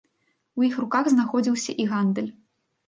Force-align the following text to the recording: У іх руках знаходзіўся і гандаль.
У 0.61 0.65
іх 0.69 0.79
руках 0.83 1.05
знаходзіўся 1.13 1.79
і 1.83 1.91
гандаль. 1.95 2.31